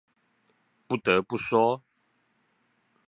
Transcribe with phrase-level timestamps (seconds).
[0.87, 1.83] 不得不說